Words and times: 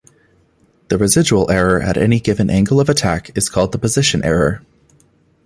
The 0.87 0.97
residual 0.97 1.51
error 1.51 1.79
at 1.79 1.95
any 1.95 2.19
given 2.19 2.49
angle 2.49 2.79
of 2.79 2.89
attack 2.89 3.29
is 3.37 3.49
called 3.49 3.71
the 3.71 3.77
position 3.77 4.25
error. 4.25 4.65